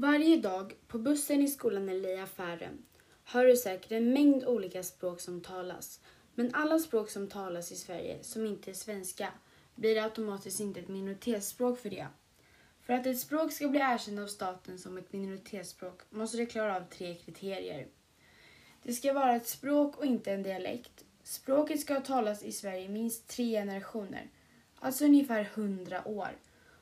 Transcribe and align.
Varje 0.00 0.36
dag 0.36 0.74
på 0.86 0.98
bussen, 0.98 1.42
i 1.42 1.48
skolan 1.48 1.88
eller 1.88 2.08
i 2.08 2.20
affären 2.20 2.82
hör 3.24 3.46
du 3.46 3.56
säkert 3.56 3.92
en 3.92 4.12
mängd 4.12 4.44
olika 4.44 4.82
språk 4.82 5.20
som 5.20 5.40
talas. 5.40 6.00
Men 6.34 6.54
alla 6.54 6.78
språk 6.78 7.10
som 7.10 7.28
talas 7.28 7.72
i 7.72 7.76
Sverige 7.76 8.18
som 8.22 8.46
inte 8.46 8.70
är 8.70 8.74
svenska 8.74 9.28
blir 9.74 10.02
automatiskt 10.02 10.60
inte 10.60 10.80
ett 10.80 10.88
minoritetsspråk 10.88 11.78
för 11.78 11.90
det. 11.90 12.06
För 12.80 12.92
att 12.92 13.06
ett 13.06 13.20
språk 13.20 13.52
ska 13.52 13.68
bli 13.68 13.80
erkänt 13.80 14.20
av 14.20 14.26
staten 14.26 14.78
som 14.78 14.98
ett 14.98 15.12
minoritetsspråk 15.12 16.00
måste 16.10 16.36
det 16.36 16.46
klara 16.46 16.76
av 16.76 16.84
tre 16.90 17.14
kriterier. 17.14 17.86
Det 18.82 18.92
ska 18.92 19.12
vara 19.12 19.36
ett 19.36 19.48
språk 19.48 19.96
och 19.96 20.06
inte 20.06 20.32
en 20.32 20.42
dialekt. 20.42 21.04
Språket 21.22 21.80
ska 21.80 21.94
ha 21.94 22.00
talats 22.00 22.42
i 22.42 22.52
Sverige 22.52 22.84
i 22.84 22.88
minst 22.88 23.28
tre 23.28 23.50
generationer, 23.50 24.30
alltså 24.78 25.04
ungefär 25.04 25.44
hundra 25.54 26.08
år. 26.08 26.38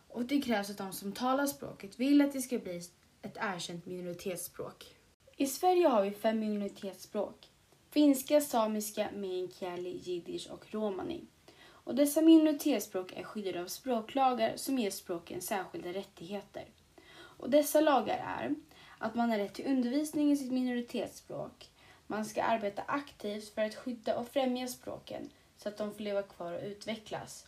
Och 0.09 0.24
det 0.24 0.43
krävs 0.43 0.71
att 0.71 0.79
de 0.79 0.93
som 0.93 1.12
talar 1.12 1.46
språket 1.46 2.01
vill 2.01 2.21
att 2.21 2.32
det 2.32 2.43
ska 2.43 2.59
bli 2.59 2.82
ett 3.23 3.37
erkänt 3.41 3.87
minoritetsspråk. 3.87 4.95
I 5.37 5.47
Sverige 5.47 5.89
har 5.89 6.03
vi 6.03 6.11
fem 6.11 6.41
minoritetsspråk. 6.41 7.49
Finska, 7.91 8.41
samiska, 8.41 9.09
meänkieli, 9.15 10.01
jiddisch 10.03 10.51
och 10.51 10.75
romani. 10.75 11.25
Och 11.61 11.95
dessa 11.95 12.21
minoritetsspråk 12.21 13.13
är 13.13 13.23
skyddade 13.23 13.63
av 13.63 13.67
språklagar 13.67 14.57
som 14.57 14.79
ger 14.79 14.91
språken 14.91 15.41
särskilda 15.41 15.93
rättigheter. 15.93 16.65
Och 17.15 17.51
dessa 17.51 17.81
lagar 17.81 18.19
är 18.39 18.55
att 18.99 19.15
man 19.15 19.30
har 19.30 19.39
rätt 19.39 19.55
till 19.55 19.66
undervisning 19.66 20.33
i 20.33 20.37
sitt 20.37 20.53
minoritetsspråk. 20.53 21.71
Man 22.07 22.25
ska 22.25 22.43
arbeta 22.43 22.83
aktivt 22.87 23.55
för 23.55 23.63
att 23.63 23.75
skydda 23.75 24.16
och 24.19 24.29
främja 24.29 24.69
språken 24.69 25.30
så 25.57 25.69
att 25.69 25.77
de 25.77 25.95
får 25.95 26.03
leva 26.03 26.23
kvar 26.23 26.53
och 26.53 26.65
utvecklas. 26.65 27.47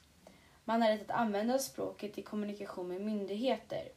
Man 0.65 0.83
har 0.83 0.89
rätt 0.89 1.11
att 1.11 1.17
använda 1.17 1.59
språket 1.59 2.19
i 2.19 2.23
kommunikation 2.23 2.89
med 2.89 3.01
myndigheter. 3.01 3.89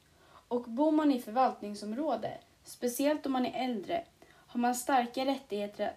Och 0.54 0.64
bor 0.64 0.92
man 0.92 1.12
i 1.12 1.20
förvaltningsområde, 1.20 2.38
speciellt 2.64 3.26
om 3.26 3.32
man 3.32 3.46
är 3.46 3.66
äldre, 3.66 4.04
har 4.30 4.60
man 4.60 4.76
starka 4.76 5.26
rättigheter 5.26 5.94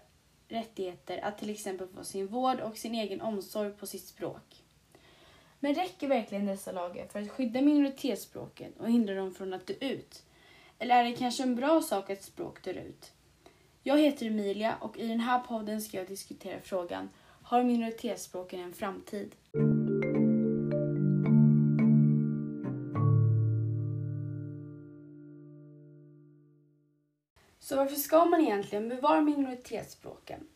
rättigheter 0.49 1.25
att 1.25 1.39
till 1.39 1.51
exempel 1.51 1.89
få 1.89 2.05
sin 2.05 2.27
vård 2.27 2.61
och 2.61 2.77
sin 2.77 2.95
egen 2.95 3.21
omsorg 3.21 3.73
på 3.73 3.87
sitt 3.87 4.05
språk. 4.05 4.63
Men 5.61 5.75
räcker 5.75 6.09
verkligen 6.09 6.47
dessa 6.47 6.73
lagar 6.73 7.07
för 7.07 7.23
att 7.23 7.31
skydda 7.31 7.61
minoritetsspråken 7.61 8.73
och 8.79 8.91
hindra 8.91 9.15
dem 9.15 9.35
från 9.35 9.55
att 9.55 9.67
dö 9.67 9.75
ut? 9.81 10.23
Eller 10.79 10.97
är 10.97 11.05
det 11.05 11.17
kanske 11.17 11.43
en 11.43 11.57
bra 11.57 11.83
sak 11.83 12.11
att 12.11 12.23
språk 12.23 12.65
dör 12.65 12.75
ut? 12.75 13.13
Jag 13.83 13.99
heter 13.99 14.27
Emilia 14.27 14.75
och 14.81 14.99
i 14.99 15.09
den 15.09 15.21
här 15.21 15.39
podden 15.39 15.81
ska 15.81 15.97
jag 15.97 16.09
diskutera 16.09 16.61
frågan 16.61 17.09
Har 17.43 17.63
minoritetsspråken 17.63 18.61
en 18.61 18.73
framtid? 18.73 19.35
Så 27.67 27.77
varför 27.77 27.97
ska 27.97 28.25
man 28.25 28.41
egentligen 28.41 28.89
bevara 28.89 29.21
minoritetsspråken? 29.21 30.49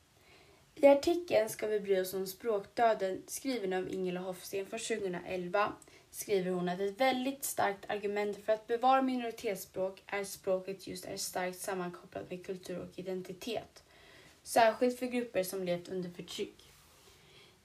I 0.75 0.87
artikeln 0.87 1.49
Ska 1.49 1.67
vi 1.67 1.81
bry 1.81 2.01
oss 2.01 2.15
om 2.15 2.27
språkdöden 2.27 3.23
skriven 3.27 3.73
av 3.73 3.89
Ingela 3.89 4.21
Hofsten 4.21 4.67
från 4.67 4.79
2011 4.79 5.73
skriver 6.11 6.51
hon 6.51 6.69
att 6.69 6.81
ett 6.81 7.01
väldigt 7.01 7.45
starkt 7.45 7.91
argument 7.91 8.45
för 8.45 8.53
att 8.53 8.67
bevara 8.67 9.03
minoritetsspråk 9.03 10.03
är 10.07 10.21
att 10.21 10.29
språket 10.29 10.87
just 10.87 11.05
är 11.05 11.17
starkt 11.17 11.59
sammankopplat 11.59 12.31
med 12.31 12.47
kultur 12.47 12.79
och 12.79 12.99
identitet. 12.99 13.83
Särskilt 14.43 14.99
för 14.99 15.07
grupper 15.07 15.43
som 15.43 15.65
levt 15.65 15.89
under 15.89 16.11
förtryck. 16.11 16.73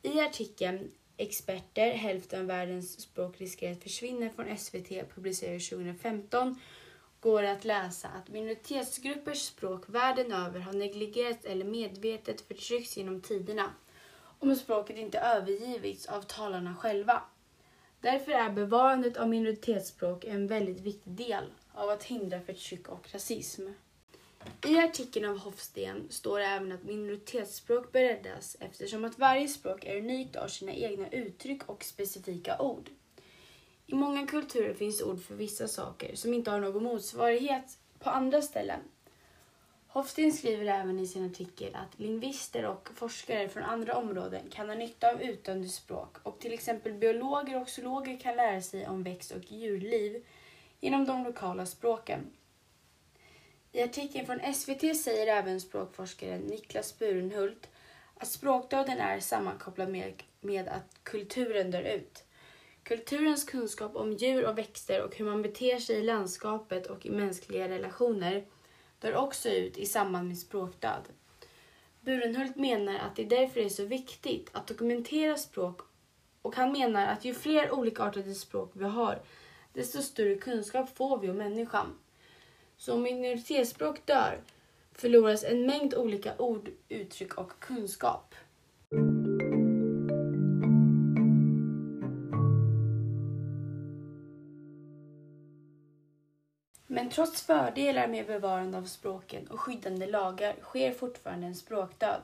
I 0.01 0.19
artikeln 0.19 0.91
Experter, 1.17 1.91
hälften 1.91 2.39
av 2.39 2.45
världens 2.45 3.01
språk 3.01 3.41
riskerar 3.41 3.71
att 3.71 3.83
försvinna 3.83 4.29
från 4.29 4.57
SVT 4.57 5.15
publicerades 5.15 5.69
2015 5.69 6.59
går 7.25 7.41
det 7.41 7.51
att 7.51 7.65
läsa 7.65 8.07
att 8.07 8.29
minoritetsgruppers 8.29 9.41
språk 9.41 9.83
världen 9.87 10.31
över 10.31 10.59
har 10.59 10.73
negligerats 10.73 11.45
eller 11.45 11.65
medvetet 11.65 12.41
förtryckts 12.41 12.97
genom 12.97 13.21
tiderna 13.21 13.73
om 14.39 14.55
språket 14.55 14.97
inte 14.97 15.19
övergivits 15.19 16.05
av 16.05 16.21
talarna 16.21 16.75
själva. 16.75 17.21
Därför 18.01 18.31
är 18.31 18.49
bevarandet 18.49 19.17
av 19.17 19.29
minoritetsspråk 19.29 20.25
en 20.25 20.47
väldigt 20.47 20.79
viktig 20.79 21.11
del 21.13 21.43
av 21.73 21.89
att 21.89 22.03
hindra 22.03 22.41
förtryck 22.41 22.87
och 22.89 23.13
rasism. 23.13 23.67
I 24.67 24.77
artikeln 24.77 25.25
av 25.25 25.37
Hofsten 25.37 26.07
står 26.09 26.39
det 26.39 26.45
även 26.45 26.71
att 26.71 26.83
minoritetsspråk 26.83 27.91
bör 27.91 28.01
räddas 28.01 28.57
eftersom 28.59 29.05
att 29.05 29.19
varje 29.19 29.47
språk 29.47 29.85
är 29.85 29.97
unikt 29.97 30.35
och 30.35 30.41
har 30.41 30.49
sina 30.49 30.73
egna 30.73 31.09
uttryck 31.09 31.69
och 31.69 31.83
specifika 31.83 32.61
ord. 32.61 32.89
I 33.87 33.95
många 33.95 34.27
kulturer 34.27 34.73
finns 34.73 35.01
ord 35.01 35.21
för 35.23 35.35
vissa 35.35 35.67
saker 35.67 36.15
som 36.15 36.33
inte 36.33 36.51
har 36.51 36.59
någon 36.59 36.83
motsvarighet 36.83 37.77
på 37.99 38.09
andra 38.09 38.41
ställen. 38.41 38.79
Hofsten 39.87 40.31
skriver 40.31 40.65
även 40.65 40.99
i 40.99 41.07
sin 41.07 41.25
artikel 41.25 41.75
att 41.75 41.99
lingvister 41.99 42.65
och 42.65 42.89
forskare 42.95 43.49
från 43.49 43.63
andra 43.63 43.97
områden 43.97 44.49
kan 44.49 44.69
ha 44.69 44.75
nytta 44.75 45.11
av 45.11 45.21
utdöende 45.21 45.67
språk 45.67 46.17
och 46.23 46.39
till 46.39 46.53
exempel 46.53 46.93
biologer 46.93 47.61
och 47.61 47.69
zoologer 47.69 48.19
kan 48.19 48.35
lära 48.35 48.61
sig 48.61 48.87
om 48.87 49.03
växt 49.03 49.31
och 49.31 49.51
djurliv 49.51 50.25
genom 50.79 51.05
de 51.05 51.23
lokala 51.23 51.65
språken. 51.65 52.19
I 53.71 53.81
artikeln 53.81 54.25
från 54.25 54.53
SVT 54.53 54.97
säger 54.97 55.27
även 55.27 55.61
språkforskaren 55.61 56.41
Niklas 56.41 56.99
Burenhult 56.99 57.69
att 58.17 58.27
språkdöden 58.27 58.99
är 58.99 59.19
sammankopplad 59.19 59.89
med, 59.89 60.23
med 60.41 60.67
att 60.67 61.03
kulturen 61.03 61.71
dör 61.71 61.81
ut. 61.81 62.23
Kulturens 62.85 63.43
kunskap 63.43 63.95
om 63.95 64.13
djur 64.13 64.45
och 64.45 64.57
växter 64.57 65.03
och 65.03 65.15
hur 65.15 65.25
man 65.25 65.41
beter 65.41 65.79
sig 65.79 65.95
i 65.95 66.03
landskapet 66.03 66.87
och 66.87 67.05
i 67.05 67.09
mänskliga 67.09 67.69
relationer 67.69 68.45
dör 68.99 69.15
också 69.15 69.49
ut 69.49 69.77
i 69.77 69.85
samband 69.85 70.27
med 70.27 70.37
språkdöd. 70.37 71.01
Burenhult 72.01 72.55
menar 72.55 72.95
att 72.95 73.15
det 73.15 73.23
därför 73.23 73.59
är 73.59 73.69
så 73.69 73.85
viktigt 73.85 74.49
att 74.51 74.67
dokumentera 74.67 75.37
språk 75.37 75.81
och 76.41 76.55
han 76.55 76.71
menar 76.71 77.07
att 77.07 77.25
ju 77.25 77.33
fler 77.33 77.71
olikartade 77.71 78.33
språk 78.33 78.71
vi 78.73 78.85
har, 78.85 79.21
desto 79.73 80.01
större 80.01 80.35
kunskap 80.35 80.97
får 80.97 81.19
vi 81.19 81.29
om 81.29 81.37
människan. 81.37 81.99
Så 82.77 82.93
om 82.93 83.01
minoritetsspråk 83.01 84.05
dör 84.05 84.41
förloras 84.93 85.43
en 85.43 85.65
mängd 85.65 85.95
olika 85.95 86.37
ord, 86.37 86.69
uttryck 86.89 87.33
och 87.33 87.59
kunskap. 87.59 88.35
Trots 97.15 97.41
fördelar 97.41 98.07
med 98.07 98.27
bevarande 98.27 98.77
av 98.77 98.83
språken 98.83 99.47
och 99.47 99.59
skyddande 99.59 100.07
lagar 100.07 100.55
sker 100.61 100.91
fortfarande 100.91 101.47
en 101.47 101.55
språkdöd. 101.55 102.21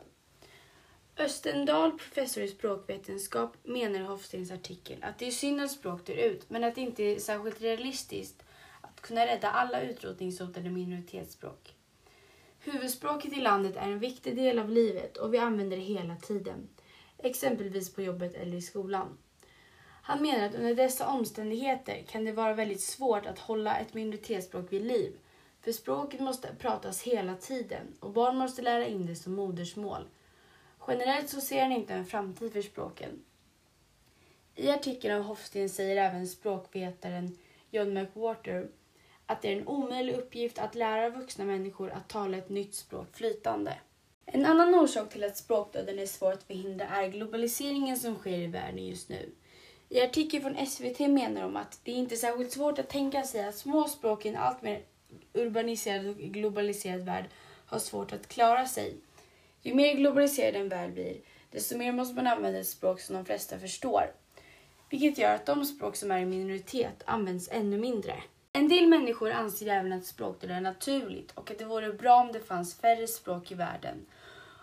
Östendal, 1.17 1.91
professor 1.91 2.43
i 2.43 2.47
språkvetenskap, 2.47 3.57
menar 3.63 3.99
i 3.99 4.03
Hofstens 4.03 4.51
artikel 4.51 5.03
att 5.03 5.19
det 5.19 5.27
är 5.27 5.31
synd 5.31 5.61
att 5.61 5.71
språk 5.71 6.05
dör 6.05 6.13
ut, 6.13 6.49
men 6.49 6.63
att 6.63 6.75
det 6.75 6.81
inte 6.81 7.03
är 7.03 7.19
särskilt 7.19 7.61
realistiskt 7.61 8.43
att 8.81 9.01
kunna 9.01 9.25
rädda 9.25 9.51
alla 9.51 9.81
utrotningshotade 9.81 10.69
minoritetsspråk. 10.69 11.75
Huvudspråket 12.59 13.33
i 13.33 13.41
landet 13.41 13.75
är 13.75 13.91
en 13.91 13.99
viktig 13.99 14.35
del 14.35 14.59
av 14.59 14.69
livet 14.69 15.17
och 15.17 15.33
vi 15.33 15.37
använder 15.37 15.77
det 15.77 15.83
hela 15.83 16.15
tiden, 16.15 16.69
exempelvis 17.17 17.93
på 17.93 18.01
jobbet 18.01 18.33
eller 18.33 18.57
i 18.57 18.61
skolan. 18.61 19.17
Han 20.01 20.21
menar 20.21 20.45
att 20.45 20.55
under 20.55 20.75
dessa 20.75 21.07
omständigheter 21.07 22.03
kan 22.07 22.25
det 22.25 22.31
vara 22.31 22.53
väldigt 22.53 22.81
svårt 22.81 23.25
att 23.25 23.39
hålla 23.39 23.77
ett 23.77 23.93
minoritetsspråk 23.93 24.73
vid 24.73 24.81
liv, 24.81 25.13
för 25.61 25.71
språket 25.71 26.19
måste 26.19 26.55
pratas 26.55 27.01
hela 27.01 27.35
tiden 27.35 27.87
och 27.99 28.11
barn 28.11 28.37
måste 28.37 28.61
lära 28.61 28.87
in 28.87 29.05
det 29.05 29.15
som 29.15 29.33
modersmål. 29.33 30.07
Generellt 30.87 31.29
så 31.29 31.41
ser 31.41 31.61
han 31.61 31.71
inte 31.71 31.93
en 31.93 32.05
framtid 32.05 32.53
för 32.53 32.61
språken. 32.61 33.23
I 34.55 34.69
artikeln 34.69 35.15
av 35.15 35.21
Hofsten 35.21 35.69
säger 35.69 35.97
även 35.97 36.27
språkvetaren 36.27 37.37
John 37.71 37.93
McWhorter 37.93 38.67
att 39.25 39.41
det 39.41 39.47
är 39.47 39.57
en 39.57 39.67
omöjlig 39.67 40.13
uppgift 40.13 40.59
att 40.59 40.75
lära 40.75 41.09
vuxna 41.09 41.45
människor 41.45 41.89
att 41.89 42.09
tala 42.09 42.37
ett 42.37 42.49
nytt 42.49 42.75
språk 42.75 43.07
flytande. 43.13 43.77
En 44.25 44.45
annan 44.45 44.75
orsak 44.75 45.09
till 45.09 45.23
att 45.23 45.37
språkdöden 45.37 45.99
är 45.99 46.05
svår 46.05 46.31
att 46.31 46.43
förhindra 46.43 46.87
är 46.87 47.07
globaliseringen 47.07 47.97
som 47.97 48.15
sker 48.15 48.37
i 48.37 48.47
världen 48.47 48.87
just 48.87 49.09
nu. 49.09 49.29
I 49.93 50.01
artikeln 50.01 50.43
från 50.43 50.65
SVT 50.65 50.99
menar 50.99 51.41
de 51.41 51.55
att 51.55 51.79
det 51.83 51.91
inte 51.91 52.15
är 52.15 52.17
särskilt 52.17 52.51
svårt 52.51 52.79
att 52.79 52.89
tänka 52.89 53.23
sig 53.23 53.47
att 53.47 53.55
små 53.55 53.87
språk 53.87 54.25
i 54.25 54.29
en 54.29 54.35
alltmer 54.35 54.81
urbaniserad 55.33 56.07
och 56.07 56.15
globaliserad 56.15 57.01
värld 57.01 57.25
har 57.65 57.79
svårt 57.79 58.13
att 58.13 58.27
klara 58.27 58.65
sig. 58.65 58.95
Ju 59.61 59.73
mer 59.73 59.95
globaliserad 59.95 60.55
en 60.55 60.69
värld 60.69 60.93
blir, 60.93 61.17
desto 61.51 61.77
mer 61.77 61.91
måste 61.91 62.15
man 62.15 62.27
använda 62.27 62.59
ett 62.59 62.67
språk 62.67 63.01
som 63.01 63.15
de 63.15 63.25
flesta 63.25 63.59
förstår. 63.59 64.11
Vilket 64.89 65.17
gör 65.17 65.35
att 65.35 65.45
de 65.45 65.65
språk 65.65 65.95
som 65.95 66.11
är 66.11 66.19
i 66.19 66.25
minoritet 66.25 67.03
används 67.05 67.49
ännu 67.51 67.77
mindre. 67.77 68.23
En 68.53 68.69
del 68.69 68.87
människor 68.87 69.31
anser 69.31 69.67
även 69.67 69.93
att 69.93 70.05
språkdöd 70.05 70.51
är 70.51 70.61
naturligt 70.61 71.31
och 71.31 71.51
att 71.51 71.57
det 71.57 71.65
vore 71.65 71.93
bra 71.93 72.15
om 72.15 72.31
det 72.31 72.39
fanns 72.39 72.75
färre 72.75 73.07
språk 73.07 73.51
i 73.51 73.55
världen. 73.55 74.05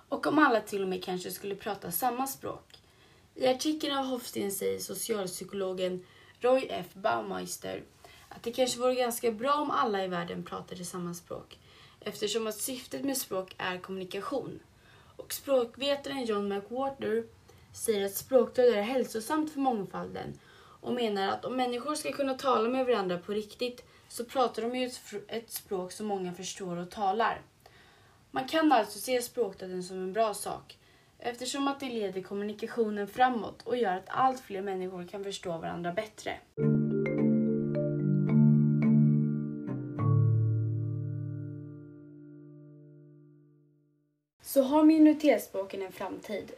Och 0.08 0.26
om 0.26 0.38
alla 0.38 0.60
till 0.60 0.82
och 0.82 0.88
med 0.88 1.04
kanske 1.04 1.30
skulle 1.30 1.54
prata 1.54 1.90
samma 1.90 2.26
språk. 2.26 2.77
I 3.40 3.46
artikeln 3.46 3.98
av 3.98 4.04
Hofsten 4.04 4.50
säger 4.50 4.78
socialpsykologen 4.78 6.04
Roy 6.40 6.66
F. 6.70 6.86
Baumeister 6.94 7.82
att 8.28 8.42
det 8.42 8.52
kanske 8.52 8.80
vore 8.80 8.94
ganska 8.94 9.32
bra 9.32 9.54
om 9.54 9.70
alla 9.70 10.04
i 10.04 10.08
världen 10.08 10.44
pratade 10.44 10.84
samma 10.84 11.14
språk 11.14 11.58
eftersom 12.00 12.46
att 12.46 12.60
syftet 12.60 13.04
med 13.04 13.16
språk 13.16 13.54
är 13.58 13.78
kommunikation. 13.78 14.60
Och 15.16 15.32
språkvetaren 15.32 16.24
John 16.24 16.48
McWhorter 16.48 17.24
säger 17.74 18.06
att 18.06 18.14
språkdöd 18.14 18.74
är 18.74 18.82
hälsosamt 18.82 19.52
för 19.52 19.60
mångfalden 19.60 20.38
och 20.80 20.92
menar 20.92 21.28
att 21.28 21.44
om 21.44 21.56
människor 21.56 21.94
ska 21.94 22.12
kunna 22.12 22.34
tala 22.34 22.68
med 22.68 22.86
varandra 22.86 23.18
på 23.18 23.32
riktigt 23.32 23.84
så 24.08 24.24
pratar 24.24 24.62
de 24.62 24.76
ju 24.76 24.90
ett 25.28 25.50
språk 25.50 25.92
som 25.92 26.06
många 26.06 26.34
förstår 26.34 26.76
och 26.76 26.90
talar. 26.90 27.40
Man 28.30 28.48
kan 28.48 28.72
alltså 28.72 28.98
se 28.98 29.22
språkdöden 29.22 29.82
som 29.82 29.96
en 29.96 30.12
bra 30.12 30.34
sak 30.34 30.77
eftersom 31.18 31.68
att 31.68 31.80
det 31.80 31.88
leder 31.88 32.22
kommunikationen 32.22 33.08
framåt 33.08 33.62
och 33.62 33.76
gör 33.76 33.96
att 33.96 34.08
allt 34.08 34.40
fler 34.40 34.62
människor 34.62 35.04
kan 35.04 35.24
förstå 35.24 35.58
varandra 35.58 35.92
bättre. 35.92 36.38
Så 44.42 44.62
har 44.62 44.82
minoritetsspråken 44.82 45.82
en 45.82 45.92
framtid? 45.92 46.52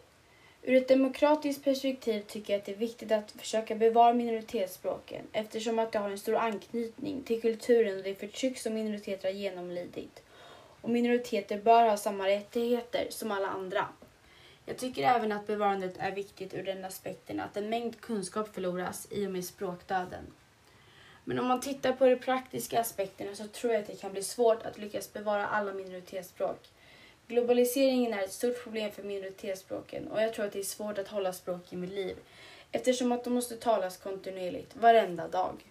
Ur 0.62 0.74
ett 0.74 0.88
demokratiskt 0.88 1.64
perspektiv 1.64 2.20
tycker 2.20 2.52
jag 2.52 2.60
att 2.60 2.66
det 2.66 2.72
är 2.72 2.76
viktigt 2.76 3.12
att 3.12 3.30
försöka 3.30 3.74
bevara 3.74 4.12
minoritetsspråken 4.12 5.26
eftersom 5.32 5.78
att 5.78 5.92
de 5.92 5.98
har 5.98 6.10
en 6.10 6.18
stor 6.18 6.36
anknytning 6.36 7.22
till 7.22 7.40
kulturen 7.40 7.96
och 7.98 8.02
det 8.02 8.14
förtryck 8.14 8.58
som 8.58 8.74
minoriteter 8.74 9.28
har 9.28 9.34
genomlidit. 9.34 10.22
Och 10.80 10.90
minoriteter 10.90 11.58
bör 11.58 11.88
ha 11.88 11.96
samma 11.96 12.28
rättigheter 12.28 13.06
som 13.10 13.30
alla 13.30 13.48
andra. 13.48 13.88
Jag 14.70 14.78
tycker 14.78 15.02
även 15.02 15.32
att 15.32 15.46
bevarandet 15.46 15.94
är 15.98 16.12
viktigt 16.12 16.54
ur 16.54 16.62
den 16.62 16.84
aspekten 16.84 17.40
att 17.40 17.56
en 17.56 17.68
mängd 17.70 18.00
kunskap 18.00 18.54
förloras 18.54 19.08
i 19.10 19.26
och 19.26 19.30
med 19.30 19.44
språkdöden. 19.44 20.26
Men 21.24 21.38
om 21.38 21.46
man 21.46 21.60
tittar 21.60 21.92
på 21.92 22.06
de 22.06 22.16
praktiska 22.16 22.80
aspekterna 22.80 23.34
så 23.34 23.46
tror 23.46 23.72
jag 23.72 23.80
att 23.80 23.86
det 23.86 24.00
kan 24.00 24.12
bli 24.12 24.22
svårt 24.22 24.62
att 24.62 24.78
lyckas 24.78 25.12
bevara 25.12 25.46
alla 25.46 25.72
minoritetsspråk. 25.72 26.68
Globaliseringen 27.26 28.12
är 28.12 28.22
ett 28.22 28.32
stort 28.32 28.62
problem 28.62 28.92
för 28.92 29.02
minoritetsspråken 29.02 30.08
och 30.08 30.22
jag 30.22 30.34
tror 30.34 30.44
att 30.46 30.52
det 30.52 30.58
är 30.58 30.62
svårt 30.62 30.98
att 30.98 31.08
hålla 31.08 31.32
språken 31.32 31.80
vid 31.80 31.92
liv 31.92 32.16
eftersom 32.72 33.12
att 33.12 33.24
de 33.24 33.34
måste 33.34 33.56
talas 33.56 33.96
kontinuerligt, 33.96 34.76
varenda 34.76 35.28
dag. 35.28 35.69